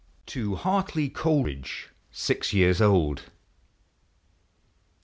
[0.25, 1.91] TO HARTLEY COLERIDGE.
[2.11, 3.25] SIX YE AUS OLD.